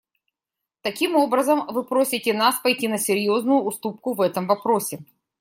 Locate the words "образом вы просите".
1.15-2.33